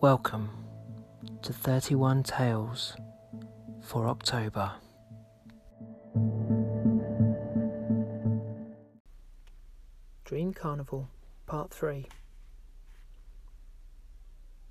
Welcome 0.00 0.50
to 1.42 1.52
31 1.52 2.22
Tales 2.22 2.96
for 3.82 4.06
October. 4.06 4.70
Dream 10.24 10.52
Carnival, 10.54 11.08
Part 11.46 11.72
3. 11.72 12.06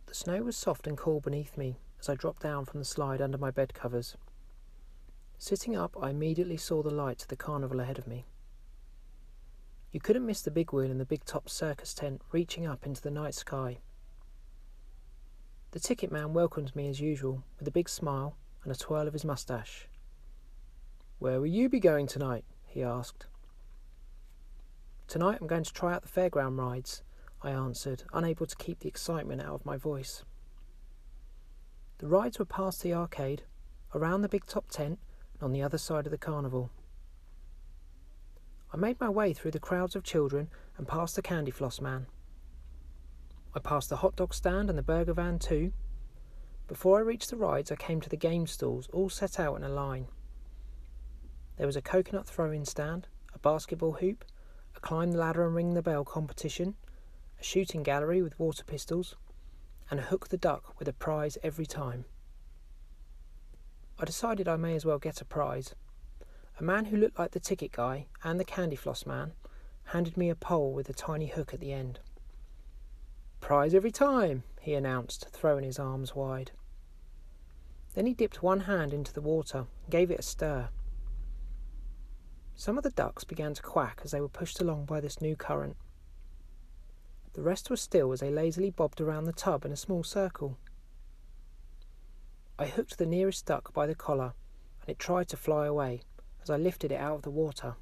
The 0.06 0.16
snow 0.16 0.44
was 0.44 0.56
soft 0.56 0.88
and 0.88 0.98
cool 0.98 1.20
beneath 1.20 1.58
me 1.58 1.78
as 2.00 2.08
I 2.08 2.16
dropped 2.16 2.44
down 2.44 2.64
from 2.64 2.80
the 2.80 2.86
slide 2.86 3.22
under 3.22 3.38
my 3.38 3.52
bed 3.52 3.74
covers. 3.74 4.16
Sitting 5.38 5.76
up, 5.76 5.98
I 6.02 6.12
immediately 6.12 6.56
saw 6.56 6.82
the 6.82 6.90
lights 6.90 7.24
of 7.24 7.28
the 7.28 7.36
carnival 7.36 7.82
ahead 7.82 8.00
of 8.00 8.08
me. 8.08 8.28
You 9.92 10.00
couldn't 10.00 10.26
miss 10.26 10.42
the 10.42 10.52
big 10.52 10.72
wheel 10.72 10.90
and 10.90 11.02
the 11.02 11.06
big 11.06 11.26
top 11.26 11.50
circus 11.50 11.94
tent 11.94 12.22
reaching 12.32 12.66
up 12.66 12.86
into 12.86 13.02
the 13.02 13.12
night 13.12 13.36
sky. 13.36 13.80
The 15.78 15.84
ticket 15.84 16.12
man 16.12 16.34
welcomed 16.34 16.76
me 16.76 16.90
as 16.90 17.00
usual 17.00 17.44
with 17.60 17.68
a 17.68 17.72
big 17.72 17.88
smile 17.88 18.36
and 18.64 18.72
a 18.72 18.76
twirl 18.76 19.06
of 19.06 19.14
his 19.14 19.24
moustache. 19.24 19.88
Where 21.20 21.40
will 21.40 21.46
you 21.46 21.70
be 21.70 21.80
going 21.80 22.08
tonight? 22.08 22.46
he 22.66 22.82
asked. 22.82 23.28
Tonight 25.08 25.38
I'm 25.40 25.46
going 25.46 25.64
to 25.64 25.72
try 25.72 25.94
out 25.94 26.02
the 26.02 26.08
fairground 26.08 26.58
rides, 26.58 27.04
I 27.44 27.52
answered, 27.52 28.06
unable 28.12 28.48
to 28.48 28.56
keep 28.56 28.80
the 28.80 28.88
excitement 28.88 29.40
out 29.40 29.54
of 29.54 29.68
my 29.68 29.78
voice. 29.78 30.24
The 32.00 32.08
rides 32.08 32.40
were 32.40 32.46
past 32.46 32.82
the 32.82 32.96
arcade, 32.96 33.44
around 33.94 34.24
the 34.24 34.30
big 34.30 34.48
top 34.48 34.72
tent, 34.72 34.98
and 35.36 35.44
on 35.44 35.52
the 35.52 35.62
other 35.62 35.78
side 35.78 36.08
of 36.08 36.12
the 36.12 36.18
carnival. 36.18 36.72
I 38.74 38.78
made 38.78 39.00
my 39.00 39.10
way 39.10 39.32
through 39.32 39.52
the 39.52 39.60
crowds 39.60 39.96
of 39.96 40.04
children 40.04 40.50
and 40.76 40.88
past 40.88 41.16
the 41.16 41.22
candy 41.22 41.52
floss 41.52 41.80
man. 41.80 42.08
I 43.58 43.60
passed 43.60 43.90
the 43.90 43.96
hot 43.96 44.16
dog 44.16 44.36
stand 44.36 44.70
and 44.70 44.78
the 44.78 44.84
burger 44.84 45.14
van 45.14 45.40
too. 45.40 45.74
Before 46.68 47.00
I 47.00 47.02
reached 47.02 47.32
the 47.32 47.38
rides, 47.38 47.72
I 47.72 47.76
came 47.76 48.00
to 48.02 48.10
the 48.10 48.16
game 48.16 48.46
stalls, 48.46 48.88
all 48.94 49.10
set 49.10 49.40
out 49.40 49.56
in 49.56 49.64
a 49.64 49.68
line. 49.68 50.06
There 51.58 51.66
was 51.66 51.76
a 51.76 51.82
coconut 51.82 52.28
throwing 52.28 52.66
stand, 52.66 53.08
a 53.34 53.40
basketball 53.40 53.94
hoop, 53.94 54.24
a 54.76 54.80
climb 54.80 55.12
the 55.12 55.18
ladder 55.18 55.44
and 55.44 55.56
ring 55.56 55.74
the 55.74 55.82
bell 55.82 56.06
competition, 56.06 56.76
a 57.40 57.44
shooting 57.44 57.82
gallery 57.82 58.22
with 58.22 58.38
water 58.38 58.64
pistols, 58.64 59.16
and 59.90 60.00
a 60.00 60.04
hook 60.04 60.28
the 60.28 60.38
duck 60.38 60.78
with 60.78 60.88
a 60.88 60.94
prize 60.94 61.40
every 61.42 61.66
time. 61.66 62.06
I 63.98 64.06
decided 64.06 64.48
I 64.48 64.58
may 64.58 64.76
as 64.76 64.86
well 64.86 65.00
get 65.00 65.20
a 65.20 65.26
prize. 65.26 65.74
A 66.60 66.64
man 66.64 66.86
who 66.86 66.98
looked 66.98 67.18
like 67.18 67.32
the 67.32 67.40
ticket 67.40 67.72
guy 67.72 68.06
and 68.24 68.40
the 68.40 68.46
candy 68.46 68.76
floss 68.76 69.08
man 69.08 69.32
handed 69.86 70.16
me 70.16 70.30
a 70.30 70.36
pole 70.36 70.74
with 70.74 70.88
a 70.90 70.94
tiny 70.94 71.26
hook 71.26 71.56
at 71.56 71.60
the 71.60 71.74
end. 71.74 72.02
Prize 73.40 73.74
every 73.74 73.92
time, 73.92 74.44
he 74.60 74.74
announced, 74.74 75.30
throwing 75.32 75.64
his 75.64 75.80
arms 75.80 76.16
wide. 76.16 76.52
Then 77.94 78.06
he 78.06 78.14
dipped 78.14 78.44
one 78.44 78.62
hand 78.62 78.94
into 78.94 79.14
the 79.14 79.22
water 79.22 79.66
and 79.84 79.92
gave 79.92 80.12
it 80.12 80.20
a 80.20 80.24
stir. 80.24 80.70
Some 82.56 82.78
of 82.78 82.84
the 82.84 82.90
ducks 82.90 83.24
began 83.24 83.54
to 83.54 83.62
quack 83.62 84.02
as 84.04 84.12
they 84.12 84.20
were 84.22 84.28
pushed 84.28 84.60
along 84.60 84.86
by 84.86 85.00
this 85.00 85.22
new 85.22 85.36
current. 85.36 85.78
The 87.34 87.44
rest 87.44 87.70
were 87.70 87.78
still 87.78 88.12
as 88.12 88.20
they 88.20 88.32
lazily 88.32 88.72
bobbed 88.72 89.00
around 89.00 89.26
the 89.26 89.32
tub 89.32 89.64
in 89.64 89.72
a 89.72 89.78
small 89.78 90.04
circle. 90.04 90.58
I 92.60 92.66
hooked 92.66 92.98
the 92.98 93.06
nearest 93.06 93.46
duck 93.46 93.74
by 93.74 93.86
the 93.86 93.94
collar, 93.94 94.34
and 94.82 94.90
it 94.90 94.98
tried 94.98 95.28
to 95.30 95.38
fly 95.38 95.68
away 95.68 96.02
as 96.42 96.50
I 96.50 96.58
lifted 96.58 96.92
it 96.92 97.00
out 97.00 97.18
of 97.18 97.22
the 97.22 97.30
water. 97.30 97.76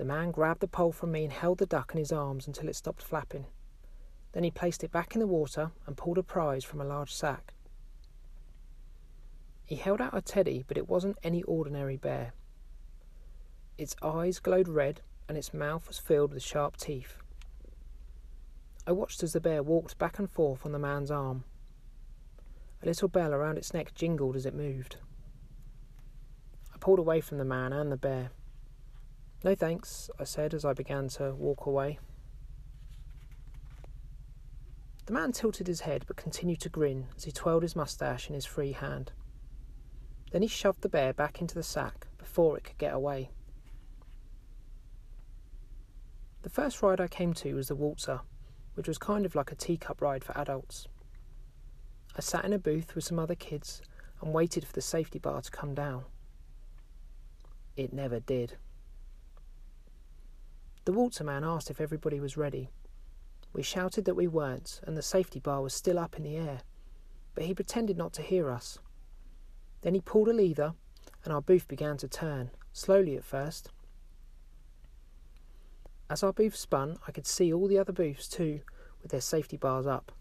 The 0.00 0.06
man 0.06 0.30
grabbed 0.30 0.60
the 0.60 0.66
pole 0.66 0.92
from 0.92 1.12
me 1.12 1.24
and 1.24 1.32
held 1.32 1.58
the 1.58 1.66
duck 1.66 1.92
in 1.92 1.98
his 1.98 2.10
arms 2.10 2.46
until 2.46 2.70
it 2.70 2.74
stopped 2.74 3.02
flapping. 3.02 3.44
Then 4.32 4.44
he 4.44 4.50
placed 4.50 4.82
it 4.82 4.90
back 4.90 5.14
in 5.14 5.20
the 5.20 5.26
water 5.26 5.72
and 5.86 5.94
pulled 5.94 6.16
a 6.16 6.22
prize 6.22 6.64
from 6.64 6.80
a 6.80 6.86
large 6.86 7.12
sack. 7.12 7.52
He 9.66 9.76
held 9.76 10.00
out 10.00 10.16
a 10.16 10.22
teddy, 10.22 10.64
but 10.66 10.78
it 10.78 10.88
wasn't 10.88 11.18
any 11.22 11.42
ordinary 11.42 11.98
bear. 11.98 12.32
Its 13.76 13.94
eyes 14.00 14.38
glowed 14.38 14.68
red 14.68 15.02
and 15.28 15.36
its 15.36 15.52
mouth 15.52 15.86
was 15.86 15.98
filled 15.98 16.32
with 16.32 16.42
sharp 16.42 16.78
teeth. 16.78 17.18
I 18.86 18.92
watched 18.92 19.22
as 19.22 19.34
the 19.34 19.38
bear 19.38 19.62
walked 19.62 19.98
back 19.98 20.18
and 20.18 20.30
forth 20.30 20.64
on 20.64 20.72
the 20.72 20.78
man's 20.78 21.10
arm. 21.10 21.44
A 22.82 22.86
little 22.86 23.08
bell 23.08 23.34
around 23.34 23.58
its 23.58 23.74
neck 23.74 23.94
jingled 23.94 24.34
as 24.34 24.46
it 24.46 24.54
moved. 24.54 24.96
I 26.74 26.78
pulled 26.78 27.00
away 27.00 27.20
from 27.20 27.36
the 27.36 27.44
man 27.44 27.74
and 27.74 27.92
the 27.92 27.98
bear. 27.98 28.30
No 29.42 29.54
thanks, 29.54 30.10
I 30.18 30.24
said 30.24 30.52
as 30.52 30.66
I 30.66 30.74
began 30.74 31.08
to 31.10 31.32
walk 31.34 31.64
away. 31.64 31.98
The 35.06 35.14
man 35.14 35.32
tilted 35.32 35.66
his 35.66 35.80
head 35.80 36.04
but 36.06 36.16
continued 36.16 36.60
to 36.60 36.68
grin 36.68 37.06
as 37.16 37.24
he 37.24 37.32
twirled 37.32 37.62
his 37.62 37.74
moustache 37.74 38.28
in 38.28 38.34
his 38.34 38.44
free 38.44 38.72
hand. 38.72 39.12
Then 40.30 40.42
he 40.42 40.48
shoved 40.48 40.82
the 40.82 40.88
bear 40.88 41.12
back 41.12 41.40
into 41.40 41.54
the 41.54 41.62
sack 41.62 42.06
before 42.18 42.58
it 42.58 42.64
could 42.64 42.78
get 42.78 42.94
away. 42.94 43.30
The 46.42 46.50
first 46.50 46.82
ride 46.82 47.00
I 47.00 47.08
came 47.08 47.32
to 47.34 47.54
was 47.54 47.68
the 47.68 47.74
waltzer, 47.74 48.20
which 48.74 48.88
was 48.88 48.98
kind 48.98 49.24
of 49.24 49.34
like 49.34 49.50
a 49.50 49.56
teacup 49.56 50.00
ride 50.02 50.22
for 50.22 50.36
adults. 50.38 50.86
I 52.16 52.20
sat 52.20 52.44
in 52.44 52.52
a 52.52 52.58
booth 52.58 52.94
with 52.94 53.04
some 53.04 53.18
other 53.18 53.34
kids 53.34 53.82
and 54.20 54.34
waited 54.34 54.66
for 54.66 54.72
the 54.72 54.80
safety 54.80 55.18
bar 55.18 55.40
to 55.40 55.50
come 55.50 55.74
down. 55.74 56.04
It 57.76 57.92
never 57.92 58.20
did. 58.20 58.56
The 60.84 60.92
waltzer 60.92 61.24
man 61.24 61.44
asked 61.44 61.70
if 61.70 61.80
everybody 61.80 62.20
was 62.20 62.36
ready. 62.36 62.70
We 63.52 63.62
shouted 63.62 64.04
that 64.06 64.14
we 64.14 64.28
weren't, 64.28 64.80
and 64.84 64.96
the 64.96 65.02
safety 65.02 65.38
bar 65.38 65.60
was 65.60 65.74
still 65.74 65.98
up 65.98 66.16
in 66.16 66.22
the 66.22 66.36
air, 66.36 66.60
but 67.34 67.44
he 67.44 67.54
pretended 67.54 67.98
not 67.98 68.12
to 68.14 68.22
hear 68.22 68.50
us. 68.50 68.78
Then 69.82 69.94
he 69.94 70.00
pulled 70.00 70.28
a 70.28 70.32
lever, 70.32 70.74
and 71.24 71.32
our 71.32 71.42
booth 71.42 71.68
began 71.68 71.96
to 71.98 72.08
turn, 72.08 72.50
slowly 72.72 73.16
at 73.16 73.24
first. 73.24 73.70
As 76.08 76.22
our 76.22 76.32
booth 76.32 76.56
spun, 76.56 76.98
I 77.06 77.12
could 77.12 77.26
see 77.26 77.52
all 77.52 77.68
the 77.68 77.78
other 77.78 77.92
booths 77.92 78.26
too, 78.26 78.60
with 79.02 79.10
their 79.10 79.20
safety 79.20 79.56
bars 79.56 79.86
up. 79.86 80.12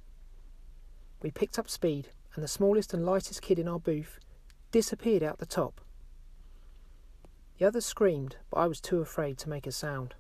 We 1.22 1.32
picked 1.32 1.58
up 1.58 1.70
speed, 1.70 2.10
and 2.36 2.44
the 2.44 2.48
smallest 2.48 2.94
and 2.94 3.06
lightest 3.06 3.42
kid 3.42 3.60
in 3.60 3.68
our 3.68 3.80
booth 3.80 4.20
disappeared 4.72 5.24
out 5.24 5.40
the 5.40 5.46
top. 5.46 5.82
The 7.58 7.66
others 7.66 7.86
screamed, 7.86 8.38
but 8.50 8.58
I 8.58 8.68
was 8.68 8.80
too 8.80 9.02
afraid 9.02 9.38
to 9.40 9.50
make 9.50 9.68
a 9.68 9.72
sound. 9.72 10.16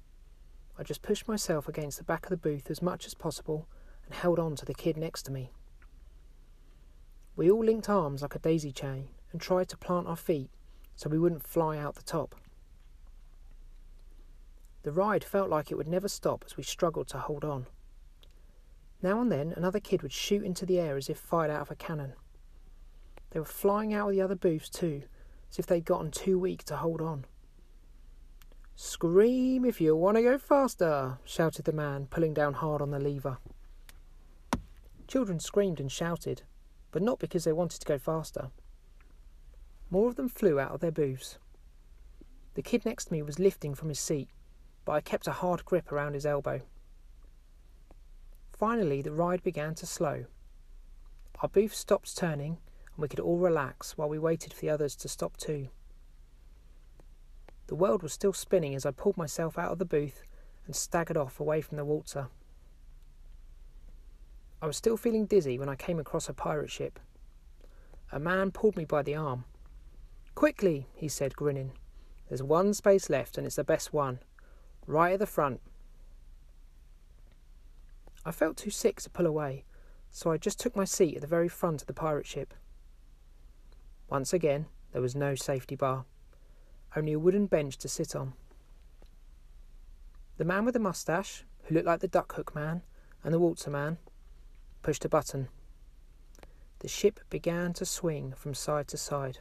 I 0.79 0.83
just 0.83 1.01
pushed 1.01 1.27
myself 1.27 1.67
against 1.67 1.97
the 1.97 2.05
back 2.05 2.25
of 2.25 2.29
the 2.29 2.37
booth 2.37 2.71
as 2.71 2.81
much 2.81 3.05
as 3.05 3.13
possible 3.13 3.67
and 4.05 4.15
held 4.15 4.39
on 4.39 4.55
to 4.55 4.65
the 4.65 4.73
kid 4.73 4.95
next 4.95 5.23
to 5.23 5.31
me. 5.31 5.51
We 7.35 7.51
all 7.51 7.65
linked 7.65 7.89
arms 7.89 8.21
like 8.21 8.33
a 8.33 8.39
daisy 8.39 8.71
chain 8.71 9.09
and 9.33 9.41
tried 9.41 9.67
to 9.69 9.77
plant 9.77 10.07
our 10.07 10.15
feet 10.15 10.49
so 10.95 11.09
we 11.09 11.19
wouldn't 11.19 11.45
fly 11.45 11.77
out 11.77 11.95
the 11.95 12.01
top. 12.01 12.33
The 14.83 14.93
ride 14.93 15.25
felt 15.25 15.49
like 15.49 15.69
it 15.69 15.75
would 15.75 15.87
never 15.87 16.07
stop 16.07 16.45
as 16.45 16.55
we 16.55 16.63
struggled 16.63 17.09
to 17.09 17.17
hold 17.17 17.43
on. 17.43 17.67
Now 19.01 19.19
and 19.19 19.29
then, 19.29 19.53
another 19.57 19.81
kid 19.81 20.01
would 20.01 20.13
shoot 20.13 20.43
into 20.43 20.65
the 20.65 20.79
air 20.79 20.95
as 20.95 21.09
if 21.09 21.17
fired 21.17 21.51
out 21.51 21.61
of 21.61 21.71
a 21.71 21.75
cannon. 21.75 22.13
They 23.31 23.39
were 23.39 23.45
flying 23.45 23.93
out 23.93 24.09
of 24.09 24.15
the 24.15 24.21
other 24.21 24.35
booths 24.35 24.69
too, 24.69 25.03
as 25.51 25.59
if 25.59 25.65
they'd 25.65 25.83
gotten 25.83 26.09
too 26.09 26.39
weak 26.39 26.63
to 26.65 26.77
hold 26.77 27.01
on. 27.01 27.25
Scream 28.81 29.65
if 29.65 29.81
you 29.81 29.93
want 29.93 30.15
to 30.15 30.23
go 30.23 30.37
faster, 30.37 31.17
shouted 31.25 31.65
the 31.65 31.73
man, 31.73 32.07
pulling 32.09 32.33
down 32.33 32.53
hard 32.53 32.81
on 32.81 32.91
the 32.91 32.97
lever. 32.97 33.37
Children 35.05 35.41
screamed 35.41 35.81
and 35.81 35.91
shouted, 35.91 36.43
but 36.91 37.01
not 37.01 37.19
because 37.19 37.43
they 37.43 37.51
wanted 37.51 37.81
to 37.81 37.85
go 37.85 37.97
faster. 37.97 38.51
More 39.89 40.07
of 40.07 40.15
them 40.15 40.29
flew 40.29 40.61
out 40.61 40.71
of 40.71 40.79
their 40.79 40.93
booths. 40.93 41.39
The 42.53 42.61
kid 42.61 42.85
next 42.85 43.05
to 43.05 43.11
me 43.11 43.21
was 43.21 43.37
lifting 43.37 43.75
from 43.75 43.89
his 43.89 43.99
seat, 43.99 44.29
but 44.85 44.93
I 44.93 45.01
kept 45.01 45.27
a 45.27 45.33
hard 45.33 45.65
grip 45.65 45.91
around 45.91 46.13
his 46.13 46.25
elbow. 46.25 46.61
Finally, 48.49 49.01
the 49.01 49.11
ride 49.11 49.43
began 49.43 49.75
to 49.75 49.85
slow. 49.85 50.23
Our 51.41 51.49
booth 51.49 51.75
stopped 51.75 52.15
turning, 52.15 52.59
and 52.93 53.01
we 53.01 53.09
could 53.09 53.19
all 53.19 53.39
relax 53.39 53.97
while 53.97 54.07
we 54.07 54.17
waited 54.17 54.53
for 54.53 54.61
the 54.61 54.69
others 54.69 54.95
to 54.95 55.09
stop 55.09 55.35
too. 55.35 55.67
The 57.69 57.75
world 57.75 58.01
was 58.01 58.13
still 58.13 58.33
spinning 58.33 58.73
as 58.73 58.83
I 58.83 58.89
pulled 58.89 59.15
myself 59.15 59.59
out 59.59 59.71
of 59.71 59.77
the 59.77 59.85
booth 59.85 60.23
and 60.65 60.75
staggered 60.75 61.17
off 61.17 61.39
away 61.39 61.61
from 61.61 61.77
the 61.77 61.85
waltzer. 61.85 62.29
I 64.59 64.65
was 64.65 64.75
still 64.75 64.97
feeling 64.97 65.27
dizzy 65.27 65.59
when 65.59 65.69
I 65.69 65.75
came 65.75 65.99
across 65.99 66.27
a 66.27 66.33
pirate 66.33 66.71
ship. 66.71 66.99
A 68.11 68.19
man 68.19 68.49
pulled 68.49 68.75
me 68.75 68.85
by 68.85 69.03
the 69.03 69.13
arm. 69.13 69.43
Quickly, 70.33 70.87
he 70.95 71.07
said, 71.07 71.35
grinning. 71.35 71.73
There's 72.27 72.41
one 72.41 72.73
space 72.73 73.07
left, 73.07 73.37
and 73.37 73.45
it's 73.45 73.57
the 73.57 73.63
best 73.63 73.93
one 73.93 74.17
right 74.87 75.13
at 75.13 75.19
the 75.19 75.27
front. 75.27 75.61
I 78.25 78.31
felt 78.31 78.57
too 78.57 78.71
sick 78.71 78.99
to 79.01 79.11
pull 79.11 79.27
away, 79.27 79.63
so 80.09 80.31
I 80.31 80.37
just 80.37 80.59
took 80.59 80.75
my 80.75 80.85
seat 80.85 81.17
at 81.17 81.21
the 81.21 81.27
very 81.27 81.47
front 81.47 81.81
of 81.81 81.87
the 81.87 81.93
pirate 81.93 82.25
ship. 82.25 82.55
Once 84.09 84.33
again, 84.33 84.65
there 84.91 85.03
was 85.03 85.15
no 85.15 85.35
safety 85.35 85.75
bar, 85.75 86.05
only 86.95 87.13
a 87.13 87.19
wooden 87.19 87.45
bench 87.45 87.77
to 87.77 87.87
sit 87.87 88.15
on. 88.15 88.33
The 90.37 90.45
man 90.45 90.65
with 90.65 90.73
the 90.73 90.79
moustache, 90.79 91.43
who 91.63 91.75
looked 91.75 91.87
like 91.87 91.99
the 91.99 92.07
duck 92.07 92.33
hook 92.35 92.55
man, 92.55 92.81
and 93.23 93.33
the 93.33 93.39
waltzer 93.39 93.69
man, 93.69 93.97
pushed 94.81 95.05
a 95.05 95.09
button. 95.09 95.49
The 96.79 96.87
ship 96.87 97.19
began 97.29 97.73
to 97.73 97.85
swing 97.85 98.33
from 98.35 98.53
side 98.53 98.87
to 98.87 98.97
side. 98.97 99.39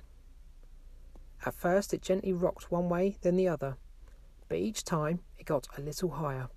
At 1.47 1.55
first, 1.55 1.95
it 1.95 2.03
gently 2.03 2.33
rocked 2.33 2.73
one 2.73 2.89
way, 2.89 3.17
then 3.23 3.37
the 3.37 3.49
other, 3.49 3.77
but 4.49 4.59
each 4.59 4.85
time 4.85 5.21
it 5.39 5.47
got 5.47 5.69
a 5.77 5.81
little 5.81 6.11
higher. 6.11 6.49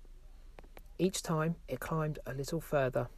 Each 0.98 1.22
time 1.22 1.56
it 1.68 1.80
climbed 1.80 2.18
a 2.26 2.34
little 2.34 2.60
further. 2.60 3.08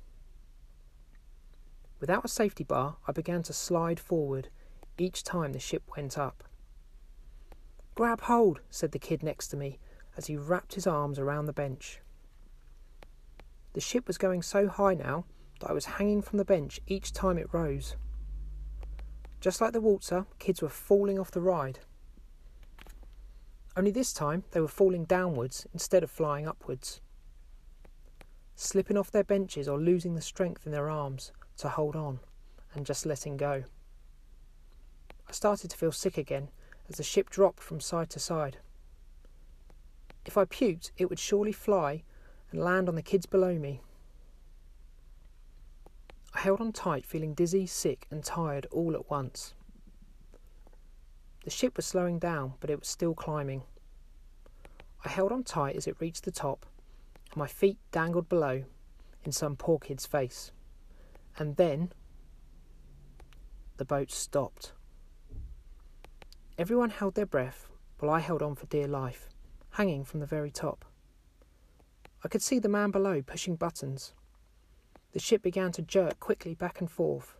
Without 2.00 2.24
a 2.24 2.28
safety 2.28 2.64
bar, 2.64 2.96
I 3.08 3.12
began 3.12 3.42
to 3.44 3.52
slide 3.54 3.98
forward 3.98 4.48
each 4.98 5.24
time 5.24 5.52
the 5.52 5.58
ship 5.58 5.82
went 5.96 6.18
up. 6.18 6.44
Grab 7.94 8.22
hold, 8.22 8.60
said 8.70 8.92
the 8.92 8.98
kid 8.98 9.22
next 9.22 9.48
to 9.48 9.56
me 9.56 9.78
as 10.16 10.26
he 10.26 10.36
wrapped 10.36 10.74
his 10.74 10.86
arms 10.86 11.18
around 11.18 11.46
the 11.46 11.52
bench. 11.52 12.00
The 13.72 13.80
ship 13.80 14.06
was 14.06 14.18
going 14.18 14.42
so 14.42 14.68
high 14.68 14.94
now 14.94 15.24
that 15.60 15.70
I 15.70 15.72
was 15.72 15.84
hanging 15.84 16.22
from 16.22 16.38
the 16.38 16.44
bench 16.44 16.80
each 16.86 17.12
time 17.12 17.38
it 17.38 17.52
rose. 17.52 17.96
Just 19.40 19.60
like 19.60 19.72
the 19.72 19.80
waltzer, 19.80 20.26
kids 20.38 20.62
were 20.62 20.68
falling 20.68 21.18
off 21.18 21.30
the 21.30 21.40
ride. 21.40 21.80
Only 23.76 23.90
this 23.90 24.12
time 24.12 24.44
they 24.52 24.60
were 24.60 24.68
falling 24.68 25.04
downwards 25.04 25.66
instead 25.72 26.02
of 26.02 26.10
flying 26.10 26.46
upwards, 26.46 27.00
slipping 28.54 28.96
off 28.96 29.10
their 29.10 29.24
benches 29.24 29.68
or 29.68 29.78
losing 29.78 30.14
the 30.14 30.20
strength 30.20 30.64
in 30.64 30.72
their 30.72 30.88
arms 30.88 31.32
to 31.58 31.68
hold 31.68 31.96
on 31.96 32.20
and 32.72 32.86
just 32.86 33.04
letting 33.04 33.36
go. 33.36 33.64
I 35.28 35.32
started 35.32 35.70
to 35.70 35.76
feel 35.76 35.92
sick 35.92 36.16
again 36.16 36.50
as 36.88 36.96
the 36.96 37.02
ship 37.02 37.30
dropped 37.30 37.60
from 37.60 37.80
side 37.80 38.10
to 38.10 38.18
side. 38.18 38.58
If 40.24 40.36
I 40.36 40.44
puked, 40.44 40.90
it 40.96 41.10
would 41.10 41.18
surely 41.18 41.52
fly 41.52 42.02
and 42.50 42.60
land 42.62 42.88
on 42.88 42.94
the 42.94 43.02
kids 43.02 43.26
below 43.26 43.58
me. 43.58 43.80
I 46.34 46.40
held 46.40 46.60
on 46.60 46.72
tight, 46.72 47.06
feeling 47.06 47.34
dizzy, 47.34 47.66
sick, 47.66 48.06
and 48.10 48.24
tired 48.24 48.66
all 48.70 48.94
at 48.94 49.10
once. 49.10 49.54
The 51.44 51.50
ship 51.50 51.76
was 51.76 51.86
slowing 51.86 52.18
down, 52.18 52.54
but 52.60 52.70
it 52.70 52.80
was 52.80 52.88
still 52.88 53.14
climbing. 53.14 53.62
I 55.04 55.10
held 55.10 55.30
on 55.30 55.44
tight 55.44 55.76
as 55.76 55.86
it 55.86 56.00
reached 56.00 56.24
the 56.24 56.32
top, 56.32 56.64
and 57.30 57.36
my 57.36 57.46
feet 57.46 57.78
dangled 57.92 58.28
below 58.28 58.64
in 59.24 59.32
some 59.32 59.56
poor 59.56 59.78
kid's 59.78 60.06
face. 60.06 60.52
And 61.38 61.56
then 61.56 61.92
the 63.76 63.84
boat 63.84 64.10
stopped. 64.10 64.72
Everyone 66.56 66.90
held 66.90 67.16
their 67.16 67.26
breath 67.26 67.66
while 67.98 68.12
I 68.12 68.20
held 68.20 68.40
on 68.40 68.54
for 68.54 68.66
dear 68.66 68.86
life, 68.86 69.28
hanging 69.70 70.04
from 70.04 70.20
the 70.20 70.26
very 70.26 70.52
top. 70.52 70.84
I 72.22 72.28
could 72.28 72.42
see 72.42 72.60
the 72.60 72.68
man 72.68 72.92
below 72.92 73.22
pushing 73.22 73.56
buttons. 73.56 74.14
The 75.12 75.18
ship 75.18 75.42
began 75.42 75.72
to 75.72 75.82
jerk 75.82 76.20
quickly 76.20 76.54
back 76.54 76.80
and 76.80 76.88
forth, 76.88 77.34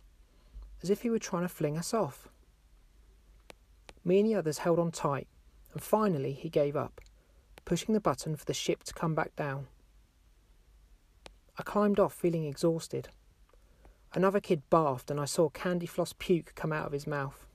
as 0.83 0.89
if 0.89 1.03
he 1.03 1.09
were 1.09 1.17
trying 1.17 1.43
to 1.43 1.49
fling 1.49 1.77
us 1.77 1.93
off. 1.93 2.27
Me 4.03 4.19
and 4.19 4.27
the 4.27 4.35
others 4.35 4.59
held 4.59 4.79
on 4.79 4.91
tight, 4.91 5.29
and 5.71 5.81
finally 5.81 6.33
he 6.33 6.49
gave 6.49 6.75
up, 6.75 6.99
pushing 7.63 7.93
the 7.93 8.01
button 8.01 8.35
for 8.35 8.43
the 8.43 8.53
ship 8.53 8.83
to 8.83 8.93
come 8.93 9.15
back 9.15 9.33
down. 9.37 9.67
I 11.57 11.63
climbed 11.63 12.01
off 12.01 12.13
feeling 12.13 12.43
exhausted. 12.43 13.07
Another 14.13 14.41
kid 14.41 14.63
barfed, 14.69 15.09
and 15.09 15.21
I 15.21 15.25
saw 15.25 15.47
candy 15.47 15.85
floss 15.85 16.13
puke 16.19 16.53
come 16.53 16.73
out 16.73 16.85
of 16.85 16.91
his 16.91 17.07
mouth. 17.07 17.47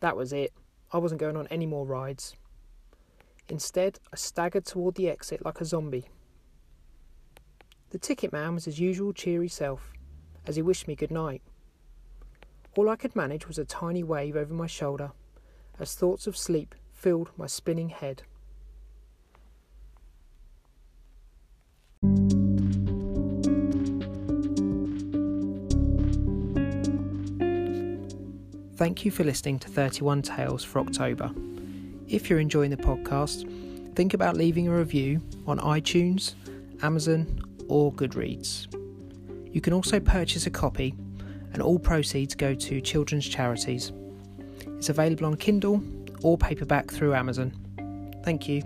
That 0.00 0.16
was 0.16 0.32
it. 0.32 0.52
I 0.92 0.98
wasn't 0.98 1.20
going 1.20 1.36
on 1.36 1.46
any 1.48 1.66
more 1.66 1.86
rides. 1.86 2.36
Instead, 3.48 3.98
I 4.12 4.16
staggered 4.16 4.64
toward 4.64 4.96
the 4.96 5.08
exit 5.08 5.44
like 5.44 5.60
a 5.60 5.64
zombie. 5.64 6.08
The 7.90 7.98
ticket 7.98 8.32
man 8.32 8.54
was 8.54 8.64
his 8.64 8.80
usual 8.80 9.12
cheery 9.12 9.48
self, 9.48 9.92
as 10.46 10.56
he 10.56 10.62
wished 10.62 10.88
me 10.88 10.96
good 10.96 11.10
night. 11.10 11.42
All 12.76 12.88
I 12.88 12.96
could 12.96 13.16
manage 13.16 13.46
was 13.46 13.58
a 13.58 13.64
tiny 13.64 14.02
wave 14.02 14.36
over 14.36 14.52
my 14.52 14.66
shoulder, 14.66 15.12
as 15.78 15.94
thoughts 15.94 16.26
of 16.26 16.36
sleep 16.36 16.74
filled 16.92 17.30
my 17.36 17.46
spinning 17.46 17.88
head. 17.88 18.22
Thank 28.76 29.06
you 29.06 29.10
for 29.10 29.24
listening 29.24 29.58
to 29.60 29.70
31 29.70 30.20
Tales 30.20 30.62
for 30.62 30.80
October. 30.80 31.30
If 32.08 32.28
you're 32.28 32.40
enjoying 32.40 32.70
the 32.70 32.76
podcast, 32.76 33.50
think 33.96 34.12
about 34.12 34.36
leaving 34.36 34.68
a 34.68 34.76
review 34.76 35.22
on 35.46 35.58
iTunes, 35.60 36.34
Amazon, 36.82 37.40
or 37.68 37.90
Goodreads. 37.94 38.66
You 39.50 39.62
can 39.62 39.72
also 39.72 39.98
purchase 39.98 40.46
a 40.46 40.50
copy, 40.50 40.94
and 41.54 41.62
all 41.62 41.78
proceeds 41.78 42.34
go 42.34 42.54
to 42.54 42.82
children's 42.82 43.26
charities. 43.26 43.92
It's 44.76 44.90
available 44.90 45.24
on 45.24 45.36
Kindle 45.36 45.82
or 46.22 46.36
paperback 46.36 46.90
through 46.90 47.14
Amazon. 47.14 47.54
Thank 48.24 48.46
you. 48.46 48.62